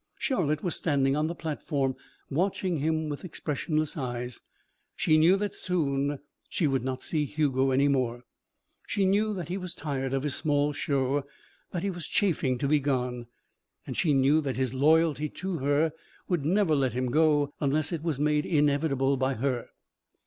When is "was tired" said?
9.57-10.11